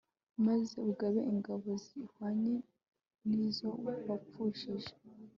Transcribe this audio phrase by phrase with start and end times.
[0.45, 2.55] maze ugabe ingabo zihwanye
[3.27, 3.69] n'izo
[4.07, 4.91] wapfushije